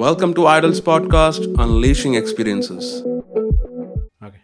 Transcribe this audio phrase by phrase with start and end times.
[0.00, 3.02] Welcome to Idols Podcast, Unleashing Experiences.
[4.22, 4.40] Okay.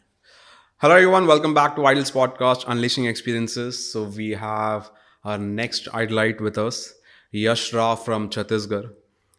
[0.76, 1.26] Hello, everyone.
[1.26, 3.92] Welcome back to Idols Podcast, Unleashing Experiences.
[3.92, 4.90] So, we have
[5.24, 6.92] our next idolite with us,
[7.30, 8.90] Yash Ra from Chhattisgarh.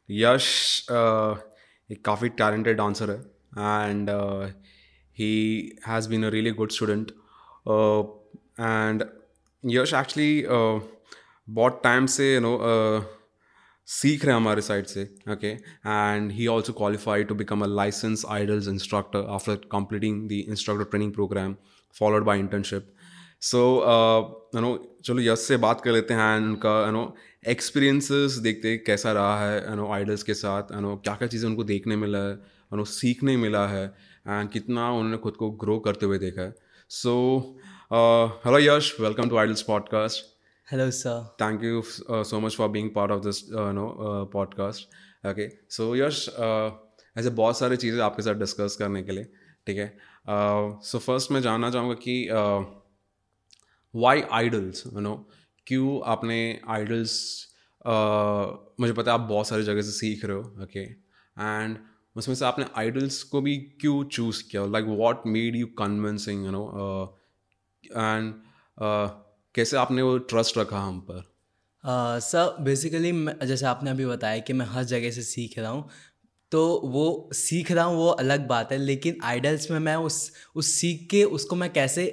[0.07, 1.35] Yash uh,
[1.91, 3.23] एक काफ़ी talented dancer है
[3.55, 4.49] and uh,
[5.11, 7.11] he has been a really good student.
[7.67, 8.03] Uh,
[8.57, 9.05] and
[9.63, 10.79] Yash actually uh,
[11.49, 12.57] बहुत time से you know
[13.90, 15.46] सीख रहे हैं हमारे side से okay
[15.86, 21.12] and he also qualified to become a license Idols instructor after completing the instructor training
[21.12, 21.56] program
[21.98, 22.94] followed by internship
[23.40, 23.82] so
[24.54, 27.14] you know चलो yes से बात कर लेते हैं उनका यू नो
[27.46, 31.48] एक्सपीरियंसेस देखते कैसा रहा है यू नो आइडल्स के साथ यू नो क्या क्या चीज़ें
[31.50, 33.86] उनको देखने मिला है यू नो सीखने मिला है
[34.28, 36.54] एंड कितना उन्होंने खुद को ग्रो करते हुए देखा है।
[36.88, 37.40] So
[38.46, 40.37] hello Yash welcome to Idols podcast
[40.68, 41.24] Hello, sir.
[41.38, 44.82] Thank you uh, so much for being part of this uh, no, uh, podcast.
[45.24, 46.70] Okay, so Yash uh,
[47.16, 49.24] ऐसे बहुत सारी चीज़ें आपके साथ डिस्कस करने के लिए
[49.66, 49.86] ठीक है
[50.88, 52.16] सो फ़र्स्ट मैं जानना चाहूँगा कि
[53.94, 55.14] वाई आइडल्स यू नो
[55.66, 56.38] क्यों आपने
[56.76, 57.14] आइडल्स
[58.80, 61.78] मुझे पता है आप बहुत सारी जगह से सीख रहे हो ओके एंड
[62.16, 66.50] उसमें से आपने आइडल्स को भी क्यों चूज़ किया like what made you convincing you
[66.50, 66.66] know
[67.84, 68.32] and
[69.54, 71.24] कैसे आपने वो ट्रस्ट रखा हम पर?
[72.20, 73.12] सर बेसिकली
[73.46, 75.88] जैसे आपने अभी बताया कि मैं हर जगह से सीख रहा हूँ
[76.52, 80.70] तो वो सीख रहा हूँ, वो अलग बात है, लेकिन आइडल्स में मैं उस उस
[80.72, 82.04] सीख के उसको मैं कैसे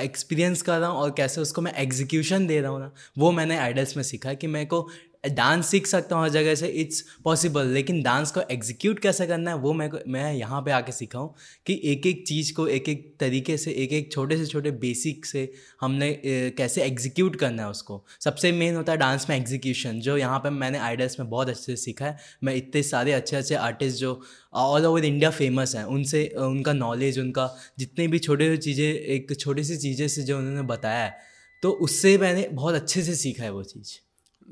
[0.00, 3.58] एक्सपीरियंस कर रहा हूँ और कैसे उसको मैं एग्जीक्यूशन दे रहा हूँ ना, वो मैंने
[3.58, 4.86] आइडल्स में सीखा कि मेरे को
[5.24, 9.50] डांस सीख सकता हूँ हर जगह से इट्स पॉसिबल लेकिन डांस को एग्जीक्यूट कैसे करना
[9.50, 11.34] है, वो मैं मैं यहाँ पे आके सीखा हूँ
[11.66, 15.26] कि एक एक चीज़ को एक एक तरीके से एक एक छोटे से छोटे बेसिक
[15.26, 16.12] से हमने
[16.58, 20.50] कैसे एग्जीक्यूट करना है उसको। सबसे मेन होता है डांस में एग्जीक्यूशन जो यहाँ पे
[20.52, 24.20] मैंने आइडल्स में बहुत अच्छे से सीखा है। मैं इतने सारे अच्छे अच्छे आर्टिस्ट जो
[24.54, 29.38] ऑल ओवर इंडिया फ़ेमस हैं, उनसे, उनका नॉलेज उनका जितने भी छोटे छोटे चीज़ें, एक
[29.40, 31.16] छोटी सी चीज़ें से जो उन्होंने बताया है
[31.62, 33.98] तो उससे मैंने बहुत अच्छे से सीखा है वो चीज़।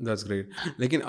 [0.01, 0.49] दैट्स ग्रेट
[0.79, 1.01] लेकिन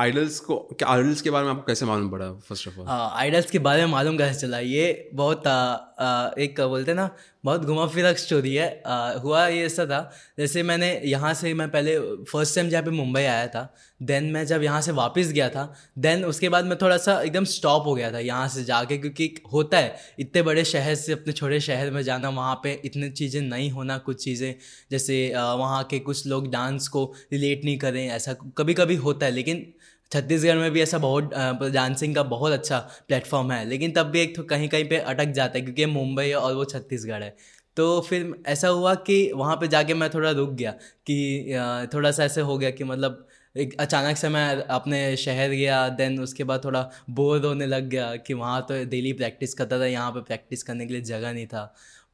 [0.00, 2.86] आइडल्स uh, को क्या आइडल्स के बारे में आपको कैसे मालूम पड़ा फ़र्स्ट ऑफ़ ऑल
[2.88, 4.58] आइडल्स के बारे में मालूम कैसे चला?
[4.58, 7.10] ये बहुत uh, uh, एक बोलते हैं ना
[7.44, 10.00] बहुत घुमा फिरा स्टोरी है। आ, हुआ ये ऐसा था
[10.38, 13.62] जैसे मैंने यहाँ से मैं पहले फ़र्स्ट टाइम जहाँ पे मुंबई आया था
[14.02, 15.64] देन मैं जब यहाँ से वापस गया था
[15.98, 19.34] देन उसके बाद मैं थोड़ा सा एकदम स्टॉप हो गया था यहाँ से जाके क्योंकि
[19.52, 23.40] होता है इतने बड़े शहर से अपने छोटे शहर में जाना वहाँ पे इतनी चीज़ें
[23.40, 24.54] नहीं होना कुछ चीज़ें
[24.90, 29.32] जैसे वहाँ के कुछ लोग डांस को रिलेट नहीं करें ऐसा कभी कभी होता है
[29.32, 29.72] लेकिन
[30.12, 31.34] छत्तीसगढ़ में भी ऐसा बहुत
[31.72, 32.78] डांसिंग का बहुत अच्छा
[33.08, 36.30] प्लेटफॉर्म है, लेकिन तब भी एक तो कहीं कहीं पे अटक जाता है, क्योंकि मुंबई
[36.34, 37.34] और वो छत्तीसगढ़ है।
[37.76, 40.70] तो फिर ऐसा हुआ कि वहाँ पे जाके मैं थोड़ा रुक गया
[41.06, 45.88] कि थोड़ा सा ऐसे हो गया कि मतलब एक अचानक से मैं अपने शहर गया
[45.90, 49.86] देन उसके बाद थोड़ा बोर होने लग गया कि वहाँ तो डेली प्रैक्टिस करता था,
[49.86, 51.64] यहाँ पे प्रैक्टिस करने के लिए जगह नहीं था।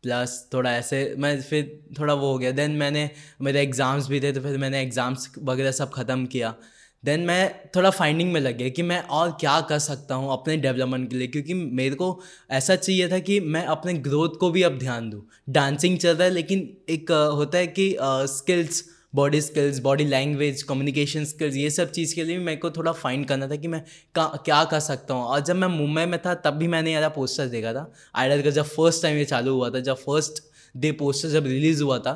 [0.02, 3.10] प्लस थोड़ा ऐसे मैं फिर थोड़ा वो हो गया देन मैंने,
[3.42, 6.54] मेरे एग्ज़ाम्स भी थे तो फिर मैंने एग्ज़ाम्स वगैरह सब ख़त्म किया।
[7.04, 10.56] देन मैं थोड़ा फाइंडिंग में लग गया कि मैं और क्या कर सकता हूँ अपने
[10.56, 12.20] डेवलपमेंट के लिए, क्योंकि मेरे को
[12.50, 16.24] ऐसा चाहिए था कि मैं अपने ग्रोथ को भी अब ध्यान दूँ। डांसिंग चल रहा
[16.24, 17.96] है, लेकिन एक होता है कि
[18.28, 22.70] skills body skills body language communication skills ये सब चीज़ के लिए भी मेरे को
[22.70, 23.82] थोड़ा फाइंड करना था कि मैं
[24.16, 27.46] क्या कर सकता हूँ। और जब मैं मुंबई में था, तब भी मैंने यार पोस्टर
[27.48, 30.42] देखा था। आइडल का जब फ़र्स्ट टाइम ये चालू हुआ था, जब फ़र्स्ट
[30.76, 32.12] डे पोस्टर जब रिलीज़ हुआ था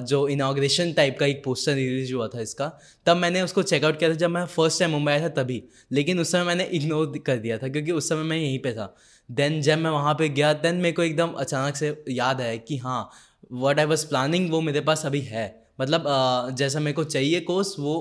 [0.00, 2.66] जो इनाग्रेशन टाइप का एक पोस्टर रिलीज़ हुआ था इसका,
[3.06, 5.62] तब मैंने उसको चेकआउट किया था जब मैं फ़र्स्ट टाइम मुंबई आया था तभी।
[5.92, 8.94] लेकिन उस समय मैंने इग्नोर कर दिया था क्योंकि उस समय मैं यहीं पे था।
[9.28, 12.76] देन जब मैं वहाँ पे गया देन मेरे को एकदम अचानक से याद आया कि
[12.76, 13.10] हाँ
[13.54, 15.46] वट आई वॉज़ प्लानिंग वो मेरे पास अभी है।
[15.80, 16.04] मतलब
[16.58, 17.96] जैसा मेरे को चाहिए कोर्स वो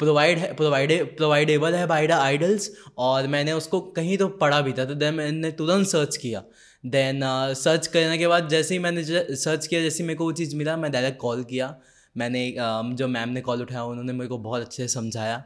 [0.00, 4.84] प्रोवाइड है प्रोवाइडे प्रोवाइडेबल है द आइडल्स और मैंने उसको कहीं तो पढ़ा भी था
[4.84, 6.42] तो देन मैंने तुरंत सर्च किया।
[6.84, 7.20] देन
[7.54, 9.04] सर्च uh, करने के बाद जैसे ही मैंने
[9.36, 11.74] सर्च किया जैसे ही मेरे को वो चीज़ मिला मैं डायरेक्ट कॉल किया।
[12.16, 15.42] मैंने uh, जो मैम ने कॉल उठाया उन्होंने मेरे को बहुत अच्छे से समझाया।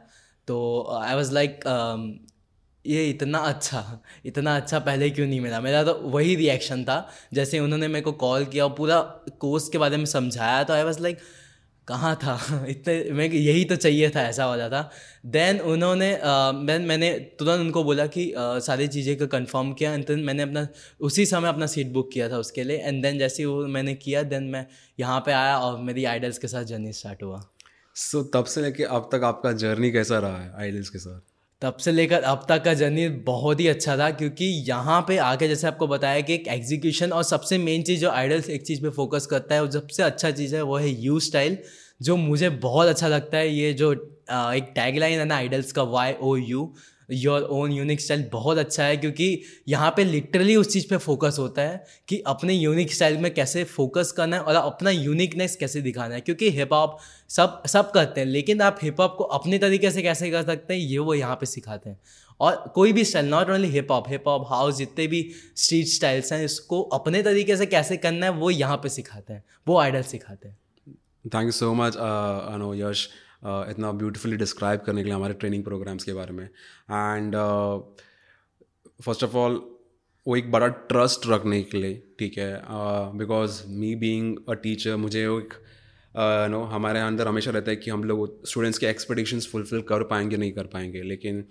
[0.47, 0.57] तो
[1.03, 1.59] आई वॉज़ लाइक
[2.85, 5.59] ये इतना अच्छा इतना अच्छा पहले क्यों नहीं मिला?
[5.61, 6.97] मेरा तो वही रिएक्शन था।
[7.33, 8.99] जैसे उन्होंने मेरे को कॉल किया और पूरा
[9.39, 11.19] कोर्स के बारे में समझाया तो आई वॉज़ लाइक
[11.87, 12.65] कहाँ था?
[12.69, 14.91] इतने मैं यही तो चाहिए था ऐसा वाला था।
[15.25, 16.19] देन उन्होंने
[16.65, 20.43] देन मैंने तुरंत उनको बोला कि uh, सारी चीज़ें का कंफर्म किया एंड देन मैंने
[20.43, 20.67] अपना
[21.01, 24.23] उसी समय अपना सीट बुक किया था उसके लिए। एंड देन जैसे वो मैंने किया
[24.23, 24.65] देन मैं
[24.99, 27.49] यहाँ पे आया और मेरी आइडल्स के साथ जर्नी स्टार्ट हुआ।
[27.95, 31.36] सो so, तब से लेके अब तक आपका जर्नी कैसा रहा है आइडल्स के साथ?
[31.61, 35.47] तब से लेकर अब तक का जर्नी बहुत ही अच्छा था क्योंकि यहाँ पे आके
[35.47, 38.89] जैसे आपको बताया कि एक एग्जीक्यूशन और सबसे मेन चीज़ जो आइडल्स एक चीज़ पे
[38.89, 41.57] फोकस करता है, और सबसे अच्छा चीज़ है वो है यू स्टाइल
[42.01, 46.13] जो मुझे बहुत अच्छा लगता है ये जो एक टैगलाइन है ना आइडल्स का Y
[46.21, 46.73] O U
[47.09, 51.35] your own unique style बहुत अच्छा है क्योंकि यहाँ पे लिटरली उस चीज़ पे फोकस
[51.39, 55.81] होता है कि अपने यूनिक स्टाइल में कैसे फोकस करना है और अपना यूनिकनेस कैसे
[55.81, 56.97] दिखाना है। क्योंकि हिप हॉप
[57.29, 60.73] सब सब करते हैं, लेकिन आप हिप हॉप को अपने तरीके से कैसे कर सकते
[60.73, 61.99] हैं, ये वो यहाँ पे सिखाते हैं।
[62.39, 65.21] और कोई भी style not only hip hop hip hop house जितने भी
[65.55, 69.43] स्ट्रीट स्टाइल्स हैं, इसको अपने तरीके से कैसे करना है, वो यहाँ पे सिखाते हैं,
[69.67, 70.57] वो आइडल सिखाते हैं।
[71.25, 73.07] थैंक यू सो मच अनो यश
[73.41, 77.35] इतना ब्यूटीफुली डिस्क्राइब करने के लिए हमारे ट्रेनिंग प्रोग्राम्स के बारे में। एंड
[79.01, 79.61] फ़र्स्ट ऑफ़ ऑल
[80.25, 82.61] वो एक बड़ा ट्रस्ट रखने के लिए ठीक है?
[83.17, 85.53] Because me being a teacher मुझे एक
[86.51, 90.37] नो हमारे अंदर हमेशा रहता है कि हम लोग स्टूडेंट्स के एक्सपेक्टेशंस फुलफिल कर पाएँगे
[90.37, 91.43] नहीं कर पाएँगे। लेकिन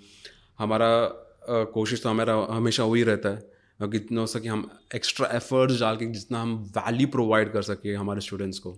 [0.58, 5.80] हमारा uh, कोशिश तो हमारा हमेशा वही रहता है कितना हो सके हम एक्स्ट्रा एफर्ट्स
[5.80, 8.76] डाल के जितना हम वैल्यू प्रोवाइड कर सके हमारे स्टूडेंट्स को।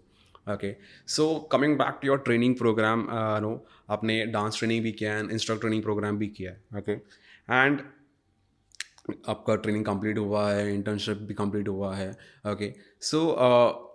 [0.55, 0.75] Okay
[1.06, 3.06] so coming back to your training program
[3.43, 6.93] know आपने डांस ट्रेनिंग भी किया है इंस्ट्रक्टर ट्रेनिंग प्रोग्राम भी किया है ओके
[7.55, 7.81] एंड
[9.29, 12.11] आपका ट्रेनिंग कंप्लीट हुआ है इंटर्नशिप भी कंप्लीट हुआ है
[12.47, 13.89] ओके सो uh,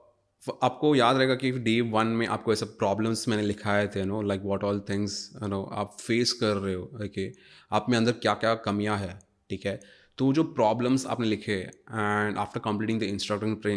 [0.63, 4.41] आपको याद रहेगा कि डे वन में आपको ऐसे प्रॉब्लम्स मैंने लिखाए थे know like
[4.43, 7.31] what all things know आप फेस कर रहे हो ओके
[7.71, 9.19] आप में अंदर क्या क्या कमियाँ है
[9.49, 9.79] ठीक है?
[10.17, 13.69] तो जो प्रॉब्लम्स आपने लिखे and after completing the instructor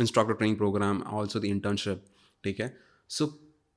[0.00, 2.04] instructor training program also the internship
[2.44, 2.76] ठीक है?
[3.08, 3.30] सो so,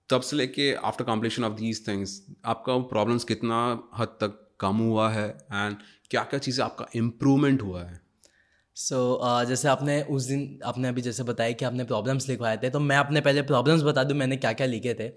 [0.10, 5.10] तब से लेके after completion of these things आपका प्रॉब्लम्स कितना हद तक कम हुआ
[5.10, 5.28] है?
[5.30, 5.76] एंड
[6.10, 8.00] क्या क्या चीज़ें आपका इम्प्रूवमेंट हुआ है?
[8.76, 12.58] सो so, uh, जैसे आपने उस दिन आपने अभी जैसे बताया कि आपने प्रॉब्लम्स लिखवाए
[12.58, 15.08] थे तो मैं अपने पहले प्रॉब्लम्स बता दूँ मैंने क्या क्या लिखे थे।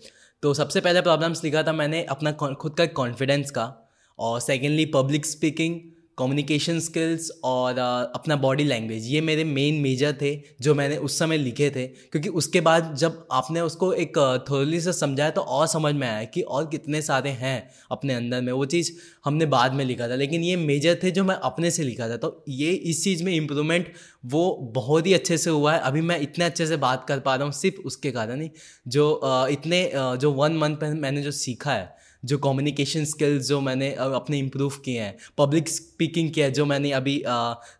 [0.42, 5.26] तो सबसे पहले प्रॉब्लम्स लिखा था मैंने अपना खुद का कॉन्फिडेंस का। और secondly public
[5.26, 5.80] speaking
[6.18, 11.38] communication skills और अपना बॉडी लैंग्वेज ये मेरे मेन मेजर थे, जो मैंने उस समय
[11.38, 14.18] लिखे थे। क्योंकि उसके बाद जब आपने उसको एक
[14.50, 18.40] थोरली से समझाया तो और समझ में आया कि और कितने सारे हैं अपने अंदर
[18.40, 18.92] में। वो चीज़
[19.24, 22.16] हमने बाद में लिखा था, लेकिन ये मेजर थे जो मैं अपने से लिखा था।
[22.16, 23.92] तो ये इस चीज़ में इम्प्रूवमेंट
[24.26, 24.44] वो
[24.74, 27.44] बहुत ही अच्छे से हुआ है। अभी मैं इतने अच्छे से बात कर पा रहा
[27.44, 28.50] हूँ सिर्फ़ उसके कारण ही।
[28.88, 29.20] जो
[29.50, 31.92] इतने जो वन मंथ मैंने जो सीखा है
[32.24, 36.92] जो कम्युनिकेशन स्किल्स जो मैंने अपने इम्प्रूव किए हैं पब्लिक स्पीकिंग किया है जो मैंने
[36.92, 37.24] अभी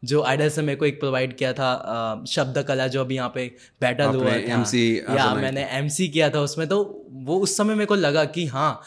[0.05, 3.57] जो आइडल से मेरे को एक प्रोवाइड किया था शब्द कला जो अभी यहाँ पे
[3.81, 7.87] बैटल हुआ है एमसी या मैंने एमसी किया था उसमें तो वो उस समय मेरे
[7.87, 8.83] को लगा कि हाँ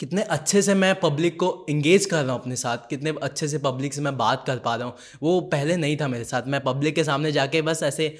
[0.00, 3.58] कितने अच्छे से मैं पब्लिक को इंगेज कर रहा हूँ अपने साथ कितने अच्छे से
[3.58, 6.60] पब्लिक से मैं बात कर पा रहा हूँ। वो पहले नहीं था मेरे साथ मैं
[6.60, 8.16] पब्लिक के सामने जाके बस ऐसे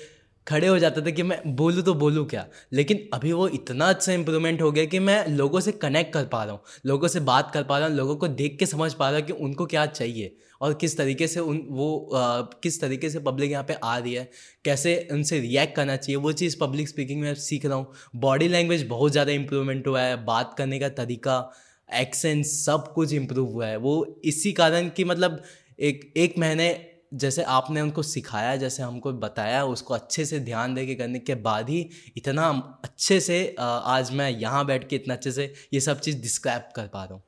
[0.49, 2.47] खड़े हो जाते थे कि मैं बोलूँ तो बोलूँ क्या?
[2.73, 6.43] लेकिन अभी वो इतना अच्छा इंप्रूवमेंट हो गया कि मैं लोगों से कनेक्ट कर पा
[6.45, 9.09] रहा हूँ लोगों से बात कर पा रहा हूँ लोगों को देख के समझ पा
[9.11, 13.11] रहा हूँ कि उनको क्या चाहिए और किस तरीके से उन वो आ, किस तरीके
[13.11, 14.29] से पब्लिक यहाँ पे आ रही है
[14.65, 18.87] कैसे उनसे रिएक्ट करना चाहिए वो चीज़ पब्लिक स्पीकिंग में सीख रहा हूँ। बॉडी लैंग्वेज
[18.89, 21.41] बहुत ज़्यादा इंप्रूवमेंट हुआ है बात करने का तरीका
[21.89, 25.43] एक्सेंट सब कुछ इम्प्रूव हुआ है। वो इसी कारण कि मतलब
[25.81, 26.69] एक एक महीने
[27.13, 31.35] जैसे आपने उनको सिखाया, जैसे हमको बताया, उसको अच्छे से ध्यान दे के करने के
[31.47, 32.49] बाद ही इतना
[32.85, 36.87] अच्छे से आज मैं यहाँ बैठ के इतना अच्छे से ये सब चीज़ डिस्क्राइब कर
[36.87, 37.23] पा रहा हूँ।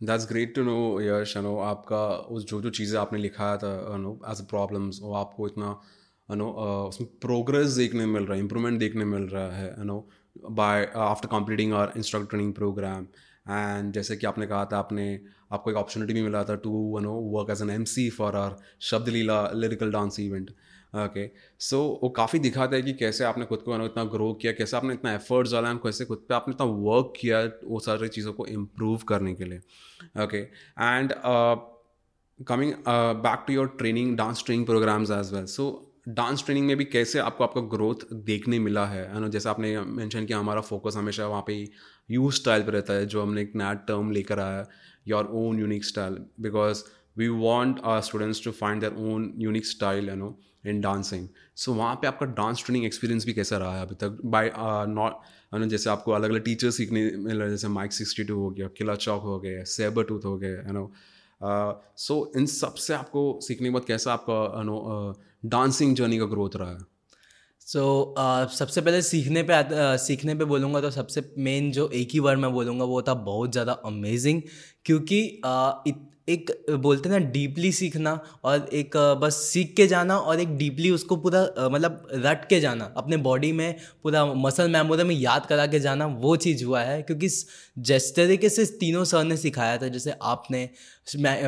[0.00, 4.18] That's great to know Yash know आपका उस जो जो चीज़ें आपने लिखाया था नो
[4.30, 5.78] एज प्रॉब्लम्स वो आपको इतना
[6.28, 6.50] नो
[6.88, 9.96] उसमें प्रोग्रेस देखने मिल रहा है इम्प्रूवमेंट देखने मिल रहा है know
[10.50, 13.06] by after completing our instructor training program
[13.50, 15.20] and जैसे कि आपने कहा था, आपने,
[15.52, 18.36] आपको एक अपॉर्चुनिटी भी मिला था to you know work as an M C for
[18.36, 20.50] our Shabd Leela lyrical dance event
[20.96, 21.26] okay
[21.60, 24.94] so वो काफ़ी दिखाता है कि कैसे आपने खुद को इतना ग्रो किया, कैसे आपने
[24.94, 29.02] इतना एफर्ट्स डाला कैसे खुद पे आपने इतना वर्क किया वो सारी चीज़ों को इम्प्रूव
[29.08, 29.58] करने के लिए.
[30.24, 31.12] Okay and
[32.40, 35.68] coming back to your training dance training programs as well so
[36.08, 39.20] dance training में भी कैसे आपको आपका ग्रोथ देखने मिला है?
[39.20, 41.54] नो, जैसे आपने मेंशन किया हमारा फोकस हमेशा वहाँ पे
[42.10, 44.66] यूज़ स्टाइल पर रहता है, जो हमने एक नया टर्म लेकर आया
[45.08, 46.82] your own unique style because
[47.18, 51.74] we want our students to find their own unique style you know in dancing so
[51.74, 54.18] वहाँ पे आपका डांस ट्रेनिंग एक्सपीरियंस भी कैसा रहा है अभी तक?
[54.24, 54.52] बाय
[54.88, 58.50] नॉट जैसे आपको अलग अलग टीचर सीखने मिल रहे हैं, जैसे माइक सिक्सटी टू हो
[58.50, 60.90] गया किला चौक हो गया सेबर टूथ हो गया यू नो
[61.96, 65.14] सो इन सबसे आपको सीखने के बाद कैसा आपका नो
[65.44, 66.78] डांसिंग जर्नी का ग्रोथ रहा है?
[67.60, 71.88] सो so, uh, सबसे पहले सीखने पे uh, सीखने पे बोलूँगा तो सबसे मेन जो
[71.88, 74.42] एक ही वर्ड मैं बोलूँगा वो था बहुत ज़्यादा अमेजिंग
[74.84, 78.12] क्योंकि uh, इत, एक, बोलते ना डीपली सीखना
[78.44, 82.92] और एक बस सीख के जाना और एक डीपली उसको पूरा मतलब रट के जाना,
[82.96, 87.00] अपने बॉडी में पूरा मसल मेमोरी में याद करा के जाना, वो चीज़ हुआ है।
[87.02, 87.28] क्योंकि
[87.80, 90.68] जिस तरीके से तीनों सर ने सिखाया था, जैसे आपने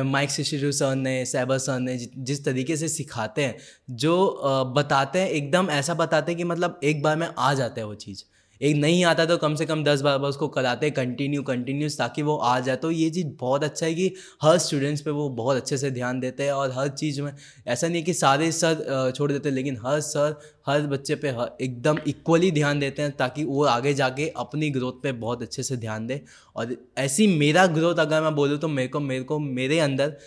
[0.03, 3.57] माइक शिशिरू सर ने सैबर सर ने जिस तरीके से सिखाते हैं,
[3.89, 7.87] जो बताते हैं, एकदम ऐसा बताते हैं कि मतलब एक बार में आ जाता है
[7.87, 8.23] वो चीज़।
[8.61, 12.21] एक नहीं आता तो कम से कम दस बार बार उसको कराते कंटिन्यू कंटिन्यूस ताकि
[12.21, 14.13] वो आ जाए। तो ये चीज़ बहुत अच्छा है कि
[14.43, 17.31] हर स्टूडेंट्स पे वो बहुत अच्छे से ध्यान देते हैं और हर चीज़ में
[17.67, 21.97] ऐसा नहीं कि सारे सर छोड़ देते लेकिन हर सर, हर बच्चे पे हर एकदम
[22.07, 26.07] इक्वली ध्यान देते हैं, ताकि वो आगे जाके अपनी ग्रोथ पे बहुत अच्छे से ध्यान
[26.07, 26.21] दे।
[26.55, 30.17] और ऐसी मेरा ग्रोथ अगर मैं बोलूँ तो मेरे को मेरे को, मेरे अंदर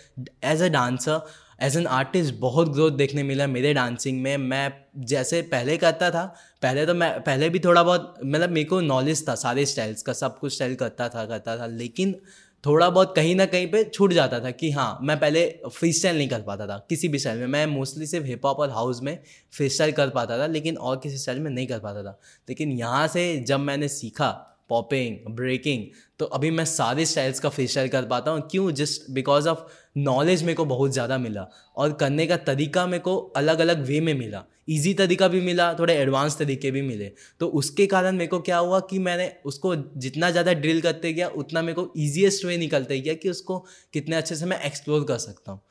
[0.43, 1.21] as a dancer
[1.59, 4.73] as an artist बहुत ग्रोथ देखने मिला मेरे डांसिंग में। मैं
[5.05, 6.23] जैसे पहले करता था,
[6.61, 10.13] पहले तो मैं, पहले भी थोड़ा बहुत मतलब मेरे को नॉलेज था, सारे स्टाइल्स का,
[10.13, 12.15] सब कुछ स्टाइल करता था करता था, लेकिन
[12.63, 16.17] थोड़ा बहुत कहीं ना कहीं पे छूट जाता था कि हाँ मैं पहले फ्री स्टाइल
[16.17, 19.01] नहीं कर पाता था, किसी भी स्टाइल में। मैं मोस्टली सिर्फ़ हिप हॉप और हाउस
[19.03, 19.17] में
[19.51, 22.19] फ्री स्टाइल कर पाता था, लेकिन और किसी स्टाइल में नहीं कर पाता था।
[22.49, 24.31] लेकिन यहाँ से जब मैंने सीखा
[24.69, 25.83] पॉपिंग ब्रेकिंग
[26.19, 28.71] तो अभी मैं सारे स्टाइल्स का स्टाइल कर पाता हूँ। क्यों?
[28.71, 29.59] जस्ट बिकॉज़ ऑफ़
[29.97, 33.99] नॉलेज मेरे को बहुत ज़्यादा मिला और करने का तरीका मेरे को अलग अलग वे
[34.01, 38.27] में मिला। ईजी तरीका भी मिला, थोड़े एडवांस तरीके भी मिले। तो उसके कारण मेरे
[38.27, 42.45] को क्या हुआ कि मैंने उसको जितना ज़्यादा ड्रिल करते गया, उतना मेरे को ईजिएस्ट
[42.45, 43.59] वे निकलते गया कि उसको
[43.93, 45.61] कितने अच्छे से मैं एक्सप्लोर कर सकता हूँ।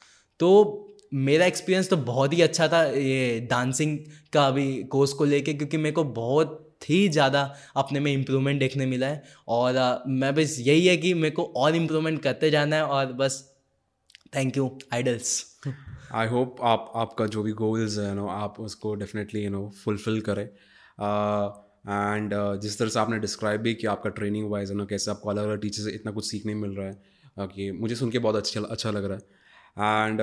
[0.40, 3.98] तो मेरा एक्सपीरियंस तो बहुत ही अच्छा था ये डांसिंग
[4.32, 7.42] का अभी कोर्स को लेके, क्योंकि मेरे को बहुत ही ज़्यादा
[7.76, 11.44] अपने में इम्प्रूवमेंट देखने मिला है। और आ, मैं बस यही है कि मेरे को
[11.56, 13.42] और इम्प्रूवमेंट करते जाना है और बस
[14.36, 15.44] thank you Idols
[16.12, 20.20] I hope आप आपका जो भी गोल्स है नो आप उसको डेफिनेटली यू नो फुलफिल
[20.20, 24.84] करें। एंड uh, जिस तरह से आपने डिस्क्राइब भी किया आपका ट्रेनिंग वाइज है ना
[24.84, 28.10] कैसे आपको अलग अलग टीचर से इतना कुछ सीखने मिल रहा है कि मुझे सुन
[28.10, 30.20] के बहुत अच्छा अच्छा लग रहा है। And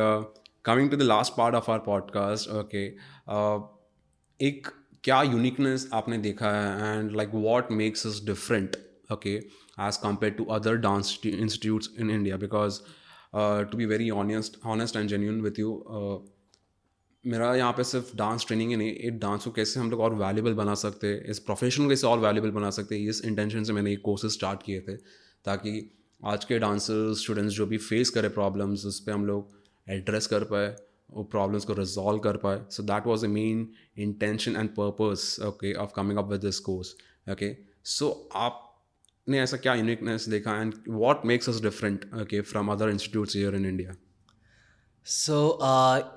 [0.65, 2.85] coming to the last part of our podcast okay
[4.39, 4.67] एक
[5.03, 8.75] क्या यूनिकनेस आपने देखा है and like what makes is different
[9.11, 12.79] okay as compare to other dance institutes in India because
[13.71, 15.71] to be very honest honest and genuine with you
[17.25, 20.13] मेरा यहाँ पे सिर्फ़ dance training ही नहीं इस डांस को कैसे हम लोग और
[20.15, 21.23] वैल्यूबल बना सकते हैं?
[21.23, 23.09] इस प्रोफेशन को कैसे और वैल्यूबल बना सकते हैं?
[23.09, 25.91] इस इंटेंशन से मैंने ये कोर्सेज स्टार्ट किए थे, ताकि
[26.21, 30.43] आज के डांसर्स स्टूडेंट्स जो भी फेस करें प्रॉब्लम्स उस पर हम लोग एड्रेस कर
[30.43, 30.75] पाए।
[31.13, 32.59] वो प्रॉब्लम्स को रिजॉल्व कर पाए.
[32.69, 36.95] So that was the main intention and purpose okay of coming up with this course
[37.31, 42.89] okay so आपने ऐसा क्या यूनिकनेस देखा and what makes us different okay from other
[42.89, 43.95] institutes here in India
[45.05, 45.37] so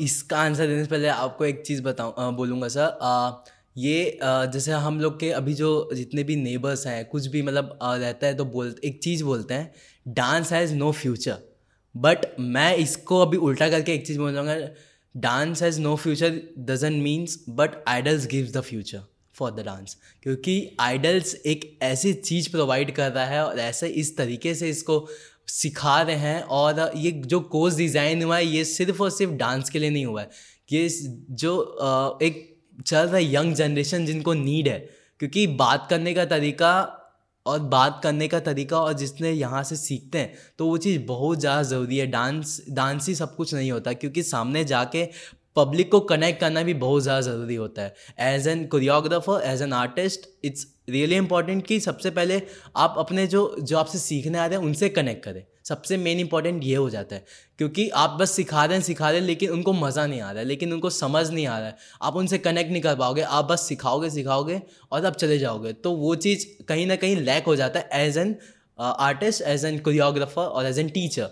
[0.01, 3.45] इसका answer देने से पहले आपको एक चीज़ बताऊँ बोलूँगा सर
[3.77, 8.27] ये जैसे हम लोग के अभी जो जितने भी नेबर्स हैं, कुछ भी मतलब रहता
[8.27, 11.39] है तो बोल, एक चीज़ बोलते हैं dance has no future
[11.95, 14.57] but मैं इसको अभी उल्टा करके एक चीज़ बोलूँगा
[15.15, 19.03] dance has no future doesn't means but Idols gives the future
[19.35, 24.17] for the dance क्योंकि आइडल्स एक ऐसी चीज़ प्रोवाइड कर रहा है और ऐसे इस
[24.17, 25.07] तरीके से इसको
[25.49, 29.71] सिखा रहे हैं और ये जो कोर्स डिज़ाइन हुआ है, ये सिर्फ़ और सिर्फ़ डांस
[29.71, 30.31] के लिए नहीं हुआ है।
[30.73, 30.89] ये
[31.31, 32.51] जो एक
[32.87, 34.79] चल रहा है यंग जनरेशन जिनको नीड है।
[35.21, 36.71] क्योंकि बात करने का तरीका
[37.47, 41.41] और बात करने का तरीका और जिसने यहाँ से सीखते हैं तो वो चीज़ बहुत
[41.41, 45.09] ज़्यादा ज़रूरी है। डांस डांस ही सब कुछ नहीं होता, क्योंकि सामने जाके
[45.57, 47.95] पब्लिक को कनेक्ट करना भी बहुत ज़्यादा ज़रूरी होता है।
[48.27, 52.41] As an choreographer as an artist it's really important कि सबसे पहले
[52.77, 56.65] आप अपने जो जो आपसे सीखने आ रहे हैं, उनसे कनेक्ट करें। सबसे मेन इंपॉर्टेंट
[56.65, 57.25] ये हो जाता है।
[57.59, 60.73] क्योंकि आप बस सिखा हैं सिखा हैं लेकिन उनको मज़ा नहीं आ रहा है, लेकिन
[60.73, 64.11] उनको समझ नहीं आ रहा है। आप उनसे कनेक्ट नहीं कर पाओगे, आप बस सिखाओगे
[64.11, 64.61] सिखाओगे
[64.93, 68.19] और आप चले जाओगे। तो वो चीज़ कहीं ना कहीं लैक हो जाता है as
[68.19, 68.37] an
[68.79, 71.31] artist as an choreographer और एज एन टीचर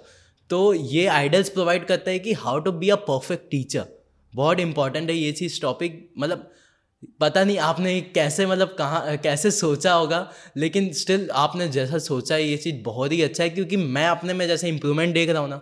[0.50, 3.84] तो ये आइडल्स प्रोवाइड करता है कि how to be a perfect teacher
[4.32, 6.50] बहुत इंपॉर्टेंट है ये चीज़ टॉपिक मतलब
[7.20, 12.44] पता नहीं आपने कैसे मतलब कहाँ, कैसे सोचा होगा, लेकिन स्टिल आपने जैसा सोचा है
[12.44, 15.50] ये चीज़ बहुत ही अच्छा है, क्योंकि मैं अपने में जैसे इंप्रूवमेंट देख रहा हूँ
[15.50, 15.60] ना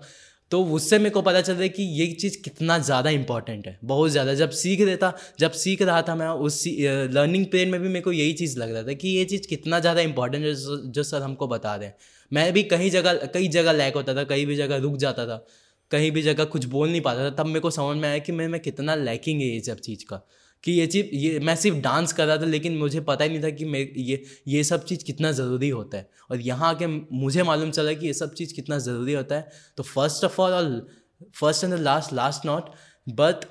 [0.53, 3.79] तो उससे मेरे को पता चल रहा है कि ये चीज़ कितना ज़्यादा इंपॉर्टेंट है,
[3.85, 7.89] बहुत ज़्यादा। जब सीख था जब सीख रहा था मैं उस लर्निंग पीरियड में भी
[7.89, 10.55] मेरे को यही चीज़ लग रहा था कि ये चीज़ कितना ज़्यादा इंपॉर्टेंट है,
[10.87, 11.95] जो सर हमको बता हैं
[12.33, 15.45] मैं भी कहीं जगह, कई जगह लैक होता था, कहीं भी जगह रुक जाता था,
[15.91, 18.33] कहीं भी जगह कुछ बोल नहीं पाता था, तब मेरे को समझ में आया कि
[18.33, 20.23] मैं मैं कितना लैकिंग है ये सब चीज़ का।
[20.65, 23.43] कि ये चीज़ ये मैं सिर्फ़ डांस कर रहा था लेकिन मुझे पता ही नहीं
[23.43, 27.43] था कि मैं ये ये सब चीज़ कितना ज़रूरी होता है। और यहाँ आके मुझे
[27.43, 30.87] मालूम चला कि ये सब चीज़ कितना ज़रूरी होता है। तो फ़र्स्ट ऑफ़ ऑल और
[31.35, 32.71] first and the last last not
[33.07, 33.45] but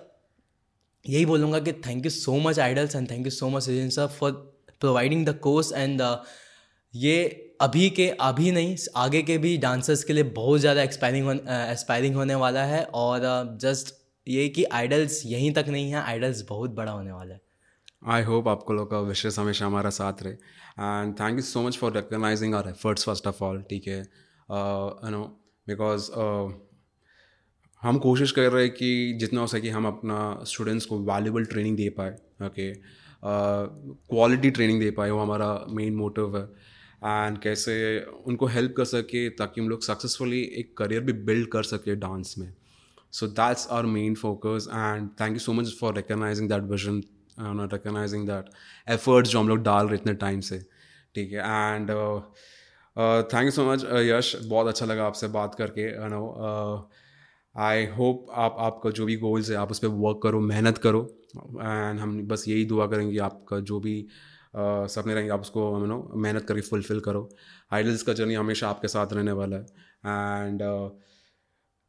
[1.05, 4.07] यही बोलूँगा कि thank you so much Idols and thank you so much Sachin sir
[4.19, 4.31] for
[4.81, 6.01] providing the course and
[6.93, 7.21] ये
[7.61, 12.35] अभी के अभी नहीं आगे के भी डांसर्स के लिए बहुत ज़्यादा एक्सपायरिंग एक्सपायरिंग होने
[12.35, 13.21] वाला है। और
[13.61, 13.93] जस्ट uh,
[14.27, 17.41] ये कि आइडल्स यहीं तक नहीं है आइडल्स बहुत बड़ा होने वाला है।
[18.07, 21.77] आई होप आपको लोग का विशेष हमेशा हमारा साथ रहे। And thank you so much
[21.77, 23.99] for recognizing our efforts first of all ठीक है?
[23.99, 25.23] यू नो
[25.67, 26.11] बिकॉज़
[27.81, 31.77] हम कोशिश कर रहे हैं कि जितना हो सके हम अपना स्टूडेंट्स को वैल्यूबल ट्रेनिंग
[31.77, 32.11] दे पाए
[32.45, 32.73] ओके
[33.23, 36.43] क्वालिटी ट्रेनिंग दे पाए, वो हमारा मेन मोटिव है।
[37.05, 37.75] एंड कैसे
[38.27, 42.35] उनको हेल्प कर सके ताकि हम लोग सक्सेसफुली एक करियर भी बिल्ड कर सके डांस
[42.37, 42.53] में।
[43.13, 47.01] So that's our main focus and thank you so much for recognizing that vision
[47.73, 48.49] recognizing that
[48.87, 50.59] efforts जो हम लोग डाल रहे इतने टाइम से
[51.15, 51.91] ठीक है and
[53.33, 56.25] thank you so much Yash बहुत अच्छा लगा आपसे बात करके यू नो
[57.55, 61.01] आई होप आप आपका जो भी गोल्स है आप उस पर वर्क करो मेहनत करो
[61.35, 65.85] एंड हम बस यही दुआ करेंगे आपका जो भी uh, सपने रहेंगे आप उसको यू
[65.85, 67.29] नो मेहनत करके फुलफिल करो
[67.73, 70.61] आइडल्स का जर्नी हमेशा आपके साथ रहने वाला है and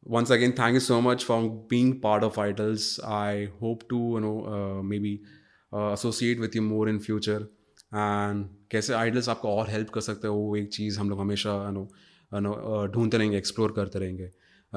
[0.05, 2.99] once again thank you so much for being part of idols.
[3.03, 5.21] I hope to you know uh, maybe
[5.73, 7.41] uh, associate with you more in future.
[7.95, 11.71] And कैसे आइडल्स आपको और हेल्प कर सकते हैं वो एक चीज़ हम लोग हमेशा
[11.71, 11.89] नो
[12.33, 14.29] नो ढूंढते रहेंगे एक्सप्लोर करते रहेंगे।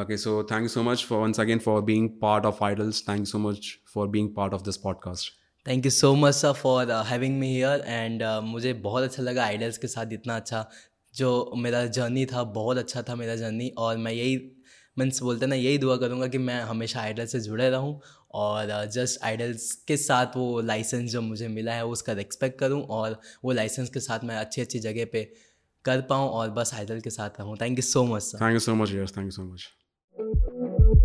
[0.02, 3.18] Okay so thank you so much for once again for being part of Idols thank
[3.18, 5.32] you so much for being part of this podcast
[5.68, 9.78] thank you so much sir for having me here and मुझे बहुत अच्छा लगा idols
[9.78, 10.70] के साथ इतना अच्छा
[11.14, 14.53] जो मेरा जर्नी था बहुत अच्छा था मेरा जर्नी और मैं यही
[14.98, 18.00] मीन्स बोलते ना यही दुआ करूँगा कि मैं हमेशा आइडल से जुड़े रहूँ
[18.34, 22.82] और जस्ट uh, आइडल्स के साथ वो लाइसेंस जो मुझे मिला है उसका रिस्पेक्ट करूँ
[22.98, 25.22] और वो लाइसेंस के साथ मैं अच्छी अच्छी जगह पे
[25.84, 28.74] कर पाऊँ और बस आइडल के साथ रहूँ thank you so much thank you so
[28.74, 29.72] much yes thank you so much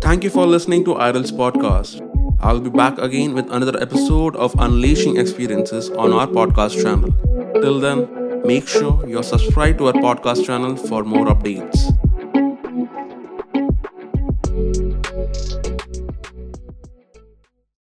[0.02, 1.98] Thank you for listening to Idol's podcast.
[2.42, 7.12] I'll be back again with another episode of Unleashing Experiences on our podcast channel.
[7.56, 8.06] Till then,
[8.44, 12.09] make sure you're subscribed to our podcast channel for more updates.